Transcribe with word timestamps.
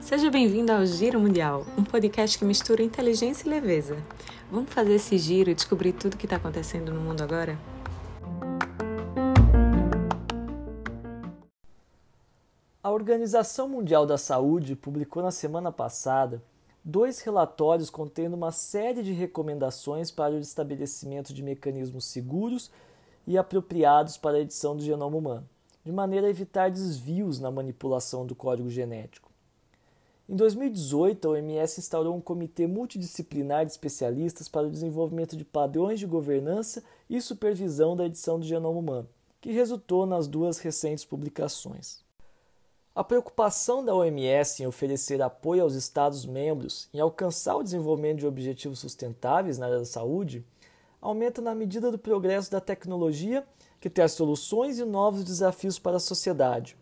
Seja 0.00 0.30
bem-vindo 0.30 0.70
ao 0.70 0.84
Giro 0.84 1.18
Mundial, 1.18 1.64
um 1.78 1.82
podcast 1.82 2.38
que 2.38 2.44
mistura 2.44 2.82
inteligência 2.82 3.46
e 3.46 3.50
leveza. 3.50 3.96
Vamos 4.50 4.70
fazer 4.70 4.96
esse 4.96 5.16
giro 5.16 5.48
e 5.48 5.54
descobrir 5.54 5.94
tudo 5.94 6.14
o 6.14 6.16
que 6.18 6.26
está 6.26 6.36
acontecendo 6.36 6.92
no 6.92 7.00
mundo 7.00 7.22
agora? 7.22 7.58
A 12.82 12.90
Organização 12.90 13.70
Mundial 13.70 14.04
da 14.04 14.18
Saúde 14.18 14.76
publicou 14.76 15.22
na 15.22 15.30
semana 15.30 15.72
passada 15.72 16.42
dois 16.84 17.22
relatórios 17.22 17.88
contendo 17.88 18.34
uma 18.34 18.52
série 18.52 19.02
de 19.02 19.12
recomendações 19.12 20.10
para 20.10 20.34
o 20.34 20.38
estabelecimento 20.40 21.32
de 21.32 21.42
mecanismos 21.42 22.04
seguros 22.04 22.70
e 23.26 23.38
apropriados 23.38 24.16
para 24.16 24.36
a 24.36 24.40
edição 24.40 24.76
do 24.76 24.82
genoma 24.82 25.16
humano, 25.16 25.48
de 25.84 25.92
maneira 25.92 26.26
a 26.26 26.30
evitar 26.30 26.70
desvios 26.70 27.38
na 27.38 27.50
manipulação 27.50 28.26
do 28.26 28.34
código 28.34 28.70
genético. 28.70 29.30
Em 30.28 30.36
2018, 30.36 31.26
a 31.26 31.30
OMS 31.32 31.80
instaurou 31.80 32.14
um 32.16 32.20
comitê 32.20 32.66
multidisciplinar 32.66 33.66
de 33.66 33.72
especialistas 33.72 34.48
para 34.48 34.66
o 34.66 34.70
desenvolvimento 34.70 35.36
de 35.36 35.44
padrões 35.44 35.98
de 35.98 36.06
governança 36.06 36.82
e 37.10 37.20
supervisão 37.20 37.96
da 37.96 38.06
edição 38.06 38.38
do 38.38 38.46
genoma 38.46 38.78
humano, 38.78 39.08
que 39.40 39.52
resultou 39.52 40.06
nas 40.06 40.26
duas 40.28 40.58
recentes 40.58 41.04
publicações. 41.04 42.02
A 42.94 43.02
preocupação 43.02 43.84
da 43.84 43.94
OMS 43.94 44.62
em 44.62 44.66
oferecer 44.66 45.20
apoio 45.22 45.62
aos 45.62 45.74
Estados-membros 45.74 46.88
em 46.92 47.00
alcançar 47.00 47.56
o 47.56 47.62
desenvolvimento 47.62 48.18
de 48.18 48.26
objetivos 48.26 48.80
sustentáveis 48.80 49.58
na 49.58 49.66
área 49.66 49.78
da 49.78 49.84
saúde 49.84 50.44
aumenta 51.02 51.42
na 51.42 51.52
medida 51.52 51.90
do 51.90 51.98
progresso 51.98 52.52
da 52.52 52.60
tecnologia, 52.60 53.44
que 53.80 53.90
traz 53.90 54.12
soluções 54.12 54.78
e 54.78 54.84
novos 54.84 55.24
desafios 55.24 55.76
para 55.76 55.96
a 55.96 56.00
sociedade. 56.00 56.76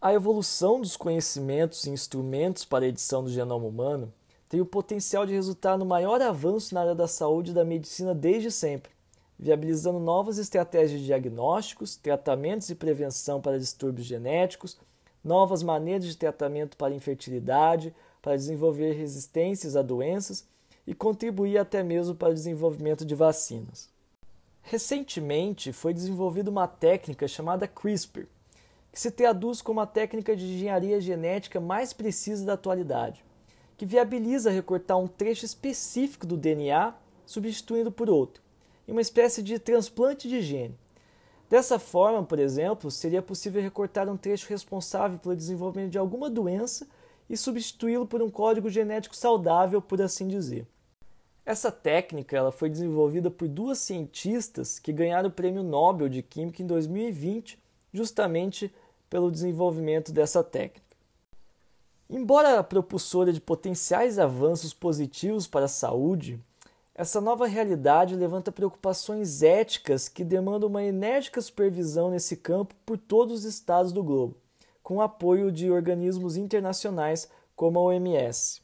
A 0.00 0.12
evolução 0.12 0.80
dos 0.80 0.96
conhecimentos 0.96 1.84
e 1.84 1.90
instrumentos 1.90 2.64
para 2.64 2.84
a 2.84 2.88
edição 2.88 3.22
do 3.22 3.30
genoma 3.30 3.64
humano 3.64 4.12
tem 4.48 4.60
o 4.60 4.66
potencial 4.66 5.24
de 5.24 5.32
resultar 5.32 5.78
no 5.78 5.86
maior 5.86 6.20
avanço 6.20 6.74
na 6.74 6.80
área 6.80 6.94
da 6.94 7.06
saúde 7.06 7.52
e 7.52 7.54
da 7.54 7.64
medicina 7.64 8.12
desde 8.12 8.50
sempre, 8.50 8.90
viabilizando 9.38 10.00
novas 10.00 10.36
estratégias 10.36 11.00
de 11.00 11.06
diagnósticos, 11.06 11.96
tratamentos 11.96 12.68
e 12.68 12.74
prevenção 12.74 13.40
para 13.40 13.58
distúrbios 13.58 14.06
genéticos, 14.06 14.76
novas 15.22 15.62
maneiras 15.62 16.04
de 16.04 16.16
tratamento 16.16 16.76
para 16.76 16.94
infertilidade, 16.94 17.94
para 18.20 18.36
desenvolver 18.36 18.92
resistências 18.92 19.76
a 19.76 19.82
doenças 19.82 20.44
e 20.86 20.94
contribuir 20.94 21.58
até 21.58 21.82
mesmo 21.82 22.14
para 22.14 22.30
o 22.30 22.34
desenvolvimento 22.34 23.04
de 23.04 23.14
vacinas. 23.14 23.88
Recentemente 24.62 25.72
foi 25.72 25.92
desenvolvida 25.92 26.50
uma 26.50 26.66
técnica 26.66 27.28
chamada 27.28 27.68
CRISPR, 27.68 28.26
que 28.90 29.00
se 29.00 29.10
traduz 29.10 29.60
como 29.60 29.80
a 29.80 29.86
técnica 29.86 30.36
de 30.36 30.44
engenharia 30.44 31.00
genética 31.00 31.60
mais 31.60 31.92
precisa 31.92 32.44
da 32.44 32.52
atualidade, 32.52 33.24
que 33.76 33.84
viabiliza 33.84 34.50
recortar 34.50 34.98
um 34.98 35.06
trecho 35.06 35.44
específico 35.44 36.26
do 36.26 36.36
DNA 36.36 36.94
substituindo 37.26 37.90
por 37.90 38.08
outro, 38.08 38.42
em 38.86 38.92
uma 38.92 39.00
espécie 39.00 39.42
de 39.42 39.58
transplante 39.58 40.28
de 40.28 40.40
gene. 40.40 40.78
Dessa 41.48 41.78
forma, 41.78 42.22
por 42.24 42.38
exemplo, 42.38 42.90
seria 42.90 43.20
possível 43.20 43.62
recortar 43.62 44.08
um 44.08 44.16
trecho 44.16 44.48
responsável 44.48 45.18
pelo 45.18 45.36
desenvolvimento 45.36 45.92
de 45.92 45.98
alguma 45.98 46.30
doença 46.30 46.86
e 47.28 47.36
substituí-lo 47.36 48.06
por 48.06 48.22
um 48.22 48.30
código 48.30 48.70
genético 48.70 49.16
saudável, 49.16 49.80
por 49.80 50.00
assim 50.00 50.26
dizer. 50.26 50.66
Essa 51.46 51.70
técnica 51.70 52.36
ela 52.36 52.50
foi 52.50 52.70
desenvolvida 52.70 53.30
por 53.30 53.46
duas 53.46 53.78
cientistas 53.78 54.78
que 54.78 54.92
ganharam 54.92 55.28
o 55.28 55.32
Prêmio 55.32 55.62
Nobel 55.62 56.08
de 56.08 56.22
Química 56.22 56.62
em 56.62 56.66
2020, 56.66 57.58
justamente 57.92 58.74
pelo 59.10 59.30
desenvolvimento 59.30 60.10
dessa 60.10 60.42
técnica. 60.42 60.82
Embora 62.08 62.64
propulsora 62.64 63.30
de 63.30 63.40
potenciais 63.40 64.18
avanços 64.18 64.72
positivos 64.72 65.46
para 65.46 65.66
a 65.66 65.68
saúde, 65.68 66.40
essa 66.94 67.20
nova 67.20 67.46
realidade 67.46 68.16
levanta 68.16 68.52
preocupações 68.52 69.42
éticas 69.42 70.08
que 70.08 70.24
demandam 70.24 70.68
uma 70.68 70.82
enérgica 70.82 71.42
supervisão 71.42 72.10
nesse 72.10 72.36
campo 72.36 72.74
por 72.86 72.96
todos 72.96 73.40
os 73.40 73.44
estados 73.44 73.92
do 73.92 74.02
globo, 74.02 74.36
com 74.82 75.00
apoio 75.00 75.52
de 75.52 75.70
organismos 75.70 76.36
internacionais 76.36 77.28
como 77.54 77.78
a 77.78 77.82
OMS. 77.82 78.63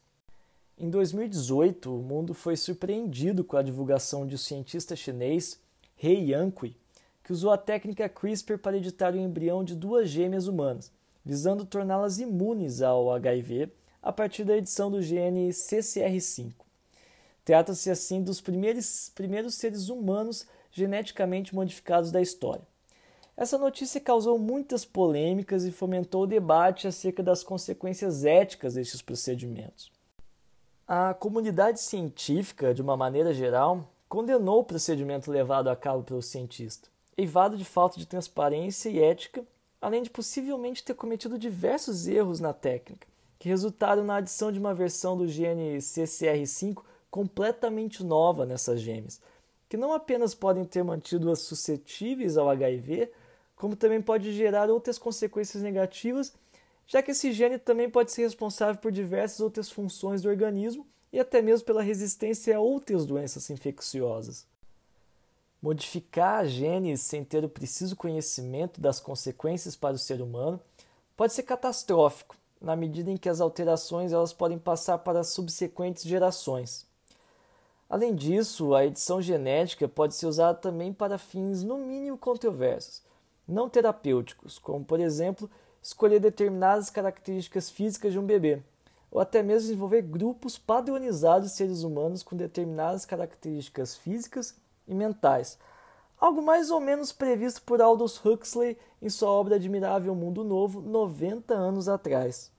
Em 0.83 0.89
2018, 0.89 1.95
o 1.95 2.03
mundo 2.03 2.33
foi 2.33 2.57
surpreendido 2.57 3.45
com 3.45 3.55
a 3.55 3.63
divulgação 3.63 4.27
de 4.27 4.37
um 4.37 4.39
cientista 4.39 4.97
chinês, 4.97 5.61
He 6.03 6.31
Yankui, 6.31 6.75
que 7.23 7.35
usou 7.35 7.51
a 7.51 7.59
técnica 7.59 8.09
CRISPR 8.09 8.57
para 8.57 8.79
editar 8.79 9.13
o 9.13 9.19
embrião 9.19 9.63
de 9.63 9.77
duas 9.77 10.09
gêmeas 10.09 10.47
humanas, 10.47 10.91
visando 11.23 11.67
torná-las 11.67 12.19
imunes 12.19 12.81
ao 12.81 13.13
HIV 13.13 13.71
a 14.03 14.11
partir 14.11 14.43
da 14.43 14.57
edição 14.57 14.91
do 14.91 15.03
gene 15.03 15.51
CCR5. 15.51 16.55
Trata-se 17.45 17.91
assim 17.91 18.23
dos 18.23 18.41
primeiros, 18.41 19.13
primeiros 19.15 19.57
seres 19.57 19.91
humanos 19.91 20.47
geneticamente 20.73 21.55
modificados 21.55 22.11
da 22.11 22.23
história. 22.23 22.67
Essa 23.37 23.59
notícia 23.59 24.01
causou 24.01 24.39
muitas 24.39 24.87
polêmicas 24.87 25.67
e 25.67 25.73
fomentou 25.73 26.23
o 26.23 26.27
debate 26.27 26.89
acerca 26.89 27.23
das 27.23 27.45
consequências 27.45 28.25
éticas 28.25 28.75
destes 28.75 29.03
procedimentos. 29.03 30.00
A 30.93 31.15
comunidade 31.15 31.81
científica, 31.81 32.75
de 32.75 32.83
uma 32.83 32.97
maneira 32.97 33.33
geral, 33.33 33.89
condenou 34.09 34.59
o 34.59 34.65
procedimento 34.65 35.31
levado 35.31 35.69
a 35.69 35.77
cabo 35.77 36.03
pelo 36.03 36.21
cientista 36.21 36.89
eivado 37.17 37.57
de 37.57 37.65
falta 37.65 37.97
de 37.97 38.07
transparência 38.07 38.89
e 38.89 38.99
ética, 38.99 39.45
além 39.81 40.03
de 40.03 40.11
possivelmente 40.11 40.83
ter 40.83 40.95
cometido 40.95 41.39
diversos 41.39 42.09
erros 42.09 42.41
na 42.41 42.53
técnica, 42.53 43.07
que 43.39 43.49
resultaram 43.49 44.03
na 44.03 44.17
adição 44.17 44.51
de 44.51 44.59
uma 44.59 44.75
versão 44.75 45.17
do 45.17 45.29
gene 45.29 45.79
CCR5 45.79 46.83
completamente 47.09 48.03
nova 48.03 48.45
nessas 48.45 48.81
gêmeas, 48.81 49.21
que 49.69 49.77
não 49.77 49.93
apenas 49.93 50.35
podem 50.35 50.65
ter 50.65 50.83
mantido-as 50.83 51.39
suscetíveis 51.39 52.37
ao 52.37 52.51
HIV, 52.51 53.13
como 53.55 53.77
também 53.77 54.03
pode 54.03 54.33
gerar 54.33 54.69
outras 54.69 54.99
consequências 54.99 55.63
negativas, 55.63 56.35
já 56.91 57.01
que 57.01 57.13
esse 57.13 57.33
gene 57.33 57.57
também 57.57 57.89
pode 57.89 58.11
ser 58.11 58.23
responsável 58.23 58.83
por 58.83 58.91
diversas 58.91 59.39
outras 59.39 59.71
funções 59.71 60.23
do 60.23 60.29
organismo 60.29 60.85
e 61.13 61.21
até 61.21 61.41
mesmo 61.41 61.65
pela 61.65 61.85
resistência 61.85 62.57
a 62.57 62.59
outras 62.59 63.07
doenças 63.07 63.49
infecciosas. 63.49 64.45
Modificar 65.63 66.45
genes 66.49 67.01
sem 67.01 67.23
ter 67.23 67.45
o 67.45 67.49
preciso 67.49 67.95
conhecimento 67.95 68.81
das 68.81 68.99
consequências 68.99 69.77
para 69.77 69.95
o 69.95 69.99
ser 70.01 70.21
humano 70.21 70.61
pode 71.17 71.33
ser 71.33 71.45
catastrófico, 71.45 72.37
na 72.61 72.75
medida 72.75 73.09
em 73.09 73.17
que 73.17 73.29
as 73.29 73.41
alterações 73.41 74.13
elas 74.13 74.33
podem 74.33 74.59
passar 74.59 74.99
para 74.99 75.23
subsequentes 75.23 76.03
gerações. 76.03 76.85
Além 77.89 78.17
disso, 78.17 78.75
a 78.75 78.85
edição 78.85 79.23
genética 79.23 79.87
pode 79.87 80.17
ser 80.17 80.27
usada 80.27 80.59
também 80.59 80.93
para 80.93 81.19
fins 81.19 81.63
no 81.63 81.79
mínimo 81.79 82.19
controversos, 82.19 83.01
não 83.47 83.69
terapêuticos, 83.69 84.59
como 84.59 84.85
por 84.85 84.99
exemplo, 84.99 85.49
escolher 85.83 86.21
determinadas 86.21 86.91
características 86.91 87.71
físicas 87.71 88.13
de 88.13 88.19
um 88.19 88.25
bebê, 88.25 88.63
ou 89.11 89.21
até 89.21 89.43
mesmo 89.43 89.69
desenvolver 89.69 90.03
grupos 90.03 90.59
padronizados 90.59 91.51
de 91.51 91.57
seres 91.57 91.83
humanos 91.83 92.23
com 92.23 92.37
determinadas 92.37 93.05
características 93.05 93.97
físicas 93.97 94.55
e 94.87 94.95
mentais. 94.95 95.59
Algo 96.21 96.43
mais 96.43 96.71
ou 96.71 96.81
menos 96.81 97.13
previsto 97.13 97.63
por 97.63 97.81
Aldous 97.81 98.23
Huxley 98.25 98.77
em 99.01 99.09
sua 99.09 99.31
obra 99.31 99.57
Admirável 99.57 100.15
Mundo 100.15 100.45
Novo, 100.45 100.83
90 100.83 101.55
anos 101.55 101.89
atrás. 101.89 102.53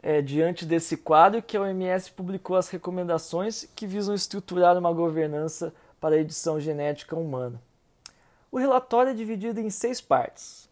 É 0.00 0.22
diante 0.22 0.64
desse 0.64 0.96
quadro 0.96 1.42
que 1.42 1.56
a 1.56 1.62
OMS 1.62 2.12
publicou 2.12 2.56
as 2.56 2.68
recomendações 2.68 3.68
que 3.74 3.88
visam 3.88 4.14
estruturar 4.14 4.78
uma 4.78 4.92
governança 4.92 5.74
para 6.00 6.14
a 6.14 6.18
edição 6.18 6.60
genética 6.60 7.16
humana. 7.16 7.60
O 8.52 8.58
relatório 8.58 9.10
é 9.10 9.14
dividido 9.14 9.58
em 9.60 9.68
seis 9.68 10.00
partes. 10.00 10.65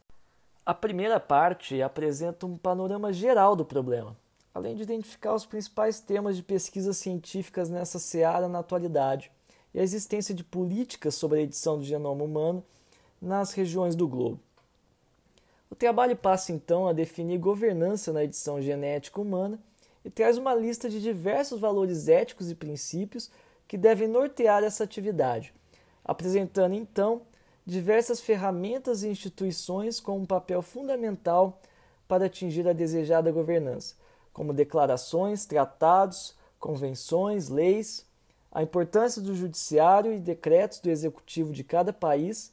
A 0.67 0.73
primeira 0.73 1.21
parte 1.21 1.83
apresenta 1.83 2.47
um 2.47 2.57
panorama 2.57 3.13
geral 3.13 3.55
do 3.55 3.67
problema, 3.67 4.17
além 4.55 4.75
de 4.75 4.83
identificar 4.83 5.35
os 5.35 5.45
principais 5.45 6.01
temas 6.01 6.37
de 6.37 6.43
pesquisas 6.43 6.97
científicas 6.97 7.69
nessa 7.69 7.99
seara 7.99 8.49
na 8.49 8.61
atualidade 8.61 9.31
e 9.75 9.79
a 9.79 9.83
existência 9.83 10.35
de 10.35 10.43
políticas 10.43 11.17
sobre 11.17 11.41
a 11.41 11.43
edição 11.43 11.77
do 11.77 11.85
genoma 11.85 12.25
humano 12.25 12.65
nas 13.21 13.53
regiões 13.53 13.95
do 13.95 14.09
globo. 14.09 14.41
O 15.69 15.75
trabalho 15.75 16.17
passa 16.17 16.51
então 16.51 16.89
a 16.89 16.95
definir 16.95 17.37
governança 17.37 18.11
na 18.11 18.25
edição 18.25 18.59
genética 18.63 19.21
humana 19.21 19.59
e 20.03 20.09
traz 20.09 20.39
uma 20.39 20.55
lista 20.55 20.89
de 20.89 20.99
diversos 20.99 21.61
valores 21.61 22.09
éticos 22.09 22.51
e 22.51 22.55
princípios 22.55 23.31
que 23.69 23.77
devem 23.77 24.09
nortear 24.09 24.65
essa 24.65 24.83
atividade, 24.83 25.53
apresentando 26.03 26.75
então 26.75 27.21
diversas 27.67 28.21
ferramentas 28.21 29.03
e 29.03 29.09
instituições 29.09 30.01
com 30.01 30.19
um 30.19 30.27
papel 30.27 30.61
fundamental 30.61 31.61
para 32.07 32.27
atingir 32.27 32.69
a 32.69 32.73
desejada 32.73 33.33
governança, 33.33 33.95
como 34.33 34.53
declarações, 34.53 35.47
tratados, 35.47 36.37
convenções, 36.59 37.49
leis, 37.49 38.07
a 38.53 38.63
importância 38.63 39.21
do 39.21 39.35
judiciário 39.35 40.13
e 40.13 40.21
decretos 40.21 40.79
do 40.79 40.91
executivo 40.91 41.53
de 41.53 41.65
cada 41.65 41.93
país, 41.93 42.53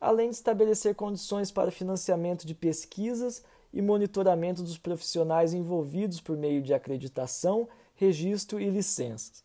além 0.00 0.30
de 0.30 0.36
estabelecer 0.36 0.94
condições 0.94 1.50
para 1.50 1.70
financiamento 1.70 2.46
de 2.46 2.54
pesquisas 2.54 3.42
e 3.72 3.82
monitoramento 3.82 4.62
dos 4.62 4.78
profissionais 4.78 5.52
envolvidos 5.54 6.20
por 6.20 6.36
meio 6.36 6.62
de 6.62 6.72
acreditação, 6.74 7.68
registro 7.96 8.60
e 8.60 8.68
licenças. 8.68 9.42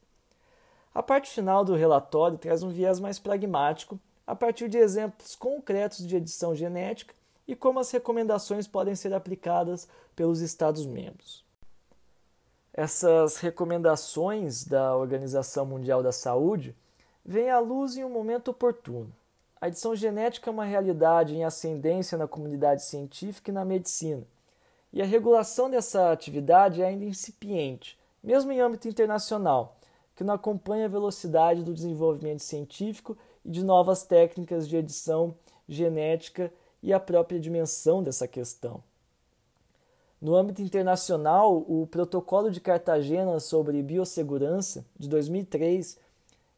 A 0.93 1.03
parte 1.03 1.29
final 1.29 1.65
do 1.65 1.75
relatório 1.75 2.37
traz 2.37 2.63
um 2.63 2.69
viés 2.69 2.99
mais 2.99 3.19
pragmático, 3.19 3.99
a 4.25 4.35
partir 4.35 4.69
de 4.69 4.77
exemplos 4.77 5.35
concretos 5.35 6.05
de 6.05 6.15
edição 6.15 6.55
genética 6.55 7.13
e 7.47 7.55
como 7.55 7.79
as 7.79 7.91
recomendações 7.91 8.67
podem 8.67 8.95
ser 8.95 9.13
aplicadas 9.13 9.87
pelos 10.15 10.41
Estados-membros. 10.41 11.45
Essas 12.73 13.37
recomendações 13.37 14.65
da 14.65 14.95
Organização 14.95 15.65
Mundial 15.65 16.03
da 16.03 16.11
Saúde 16.11 16.75
vêm 17.23 17.49
à 17.49 17.59
luz 17.59 17.95
em 17.95 18.03
um 18.03 18.09
momento 18.09 18.49
oportuno. 18.49 19.13
A 19.61 19.67
edição 19.67 19.95
genética 19.95 20.49
é 20.49 20.53
uma 20.53 20.65
realidade 20.65 21.35
em 21.35 21.43
ascendência 21.43 22.17
na 22.17 22.27
comunidade 22.27 22.83
científica 22.83 23.49
e 23.49 23.53
na 23.53 23.63
medicina, 23.63 24.27
e 24.91 25.01
a 25.01 25.05
regulação 25.05 25.69
dessa 25.69 26.11
atividade 26.11 26.81
é 26.81 26.85
ainda 26.85 27.03
incipiente, 27.03 27.99
mesmo 28.23 28.51
em 28.51 28.61
âmbito 28.61 28.87
internacional, 28.87 29.77
que 30.15 30.23
não 30.23 30.33
acompanha 30.33 30.85
a 30.85 30.89
velocidade 30.89 31.63
do 31.63 31.73
desenvolvimento 31.73 32.39
científico 32.39 33.17
e 33.45 33.49
de 33.49 33.63
novas 33.63 34.03
técnicas 34.03 34.67
de 34.67 34.75
edição 34.75 35.35
genética 35.69 36.51
e 36.81 36.91
a 36.91 36.99
própria 36.99 37.39
dimensão 37.39 38.03
dessa 38.03 38.27
questão. 38.27 38.83
No 40.19 40.35
âmbito 40.35 40.61
internacional, 40.61 41.57
o 41.67 41.87
Protocolo 41.87 42.49
de 42.49 42.59
Cartagena 42.59 43.39
sobre 43.39 43.81
Biossegurança, 43.83 44.83
de 44.97 45.07
2003, 45.07 45.99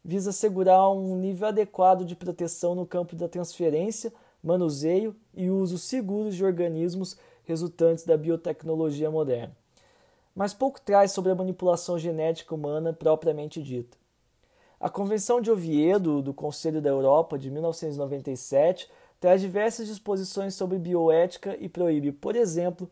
visa 0.04 0.30
assegurar 0.30 0.90
um 0.90 1.16
nível 1.16 1.48
adequado 1.48 2.04
de 2.04 2.16
proteção 2.16 2.74
no 2.74 2.86
campo 2.86 3.14
da 3.14 3.28
transferência, 3.28 4.12
manuseio 4.42 5.14
e 5.34 5.50
uso 5.50 5.76
seguros 5.76 6.34
de 6.34 6.44
organismos 6.44 7.16
resultantes 7.44 8.04
da 8.04 8.16
biotecnologia 8.16 9.10
moderna 9.10 9.54
mas 10.38 10.54
pouco 10.54 10.80
traz 10.80 11.10
sobre 11.10 11.32
a 11.32 11.34
manipulação 11.34 11.98
genética 11.98 12.54
humana 12.54 12.92
propriamente 12.92 13.60
dita. 13.60 13.98
A 14.80 14.88
Convenção 14.88 15.40
de 15.40 15.50
Oviedo 15.50 16.22
do 16.22 16.32
Conselho 16.32 16.80
da 16.80 16.88
Europa 16.88 17.36
de 17.36 17.50
1997 17.50 18.88
traz 19.18 19.40
diversas 19.40 19.88
disposições 19.88 20.54
sobre 20.54 20.78
bioética 20.78 21.56
e 21.58 21.68
proíbe, 21.68 22.12
por 22.12 22.36
exemplo, 22.36 22.88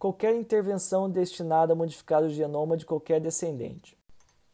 qualquer 0.00 0.34
intervenção 0.34 1.08
destinada 1.08 1.72
a 1.72 1.76
modificar 1.76 2.24
o 2.24 2.28
genoma 2.28 2.76
de 2.76 2.84
qualquer 2.84 3.20
descendente. 3.20 3.96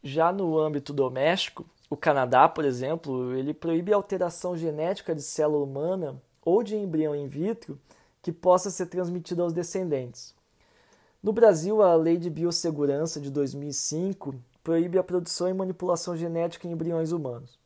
Já 0.03 0.31
no 0.31 0.59
âmbito 0.59 0.93
doméstico, 0.93 1.65
o 1.89 1.97
Canadá, 1.97 2.47
por 2.47 2.63
exemplo, 2.63 3.33
ele 3.33 3.51
proíbe 3.51 3.91
a 3.91 3.95
alteração 3.95 4.55
genética 4.55 5.15
de 5.15 5.23
célula 5.23 5.63
humana 5.63 6.21
ou 6.43 6.61
de 6.61 6.75
embrião 6.75 7.15
in 7.15 7.27
vitro 7.27 7.79
que 8.21 8.31
possa 8.31 8.69
ser 8.69 8.85
transmitida 8.85 9.41
aos 9.41 9.53
descendentes. 9.53 10.35
No 11.21 11.33
Brasil, 11.33 11.81
a 11.81 11.95
Lei 11.95 12.17
de 12.17 12.29
Biossegurança 12.29 13.19
de 13.19 13.31
2005 13.31 14.35
proíbe 14.65 14.97
a 14.97 15.03
produção 15.03 15.47
e 15.47 15.53
manipulação 15.53 16.17
genética 16.17 16.67
em 16.67 16.71
embriões 16.71 17.11
humanos. 17.11 17.59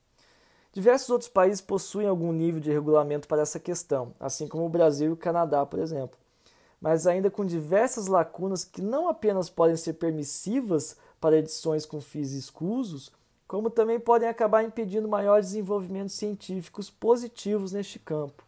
Diversos 0.73 1.09
outros 1.09 1.29
países 1.29 1.61
possuem 1.61 2.05
algum 2.05 2.33
nível 2.33 2.59
de 2.59 2.69
regulamento 2.69 3.25
para 3.25 3.41
essa 3.41 3.57
questão, 3.57 4.13
assim 4.19 4.49
como 4.49 4.65
o 4.65 4.69
Brasil 4.69 5.09
e 5.09 5.13
o 5.13 5.17
Canadá, 5.17 5.65
por 5.65 5.79
exemplo, 5.79 6.19
mas 6.79 7.07
ainda 7.07 7.31
com 7.31 7.45
diversas 7.45 8.07
lacunas 8.07 8.65
que 8.65 8.81
não 8.81 9.07
apenas 9.07 9.49
podem 9.49 9.77
ser 9.77 9.93
permissivas 9.93 10.97
para 11.21 11.37
edições 11.37 11.85
com 11.85 12.01
fins 12.01 12.33
escusos, 12.33 13.11
como 13.47 13.69
também 13.69 13.99
podem 13.99 14.27
acabar 14.27 14.63
impedindo 14.63 15.07
maiores 15.07 15.47
desenvolvimentos 15.47 16.15
científicos 16.15 16.89
positivos 16.89 17.71
neste 17.71 17.97
campo. 17.97 18.43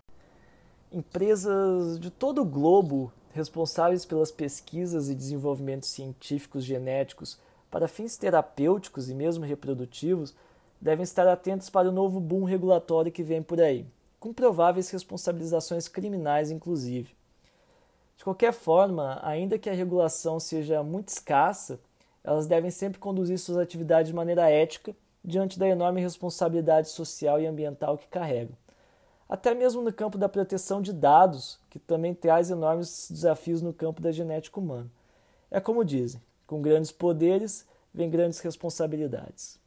Empresas 0.92 1.98
de 1.98 2.12
todo 2.12 2.42
o 2.42 2.45
globo 2.45 3.13
responsáveis 3.33 4.06
pelas 4.06 4.30
pesquisas 4.30 5.09
e 5.09 5.15
desenvolvimentos 5.15 5.88
científicos 5.88 6.65
genéticos 6.65 7.39
para 7.71 7.88
fins 7.88 8.18
terapêuticos 8.18 9.09
e 9.09 9.15
mesmo 9.15 9.45
reprodutivos 9.45 10.35
devem 10.79 11.03
estar 11.03 11.27
atentos 11.27 11.69
para 11.69 11.89
o 11.89 11.91
novo 11.91 12.19
boom 12.19 12.44
regulatório 12.44 13.12
que 13.12 13.23
vem 13.23 13.41
por 13.41 13.59
aí, 13.59 13.85
com 14.19 14.33
prováveis 14.33 14.91
responsabilizações 14.91 15.88
criminais, 15.88 16.51
inclusive. 16.51 17.15
De 18.18 18.23
qualquer 18.23 18.53
forma, 18.53 19.19
ainda 19.23 19.57
que 19.57 19.69
a 19.69 19.73
regulação 19.73 20.39
seja 20.39 20.83
muito 20.83 21.07
escassa, 21.07 21.79
elas 22.23 22.45
devem 22.45 22.69
sempre 22.69 23.00
conduzir 23.00 23.39
suas 23.39 23.57
atividades 23.57 24.09
de 24.09 24.15
maneira 24.15 24.50
ética 24.50 24.95
diante 25.24 25.57
da 25.57 25.67
enorme 25.67 26.01
responsabilidade 26.01 26.89
social 26.89 27.41
e 27.41 27.47
ambiental 27.47 27.97
que 27.97 28.07
carregam 28.07 28.56
até 29.31 29.53
mesmo 29.53 29.81
no 29.81 29.94
campo 29.94 30.17
da 30.17 30.27
proteção 30.27 30.81
de 30.81 30.91
dados, 30.91 31.57
que 31.69 31.79
também 31.79 32.13
traz 32.13 32.51
enormes 32.51 33.07
desafios 33.09 33.62
no 33.62 33.71
campo 33.71 34.01
da 34.01 34.12
genética 34.12 34.59
humana. 34.59 34.91
É 35.50 35.62
como 35.62 35.85
dizem: 35.85 36.21
com 36.51 36.62
grandes 36.62 36.92
poderes 36.92 37.65
vem 37.94 38.09
grandes 38.09 38.42
responsabilidades. 38.42 39.57